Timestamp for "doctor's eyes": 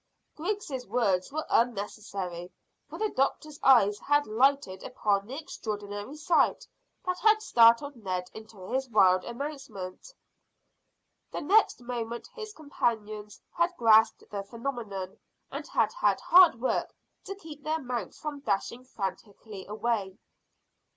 3.11-3.99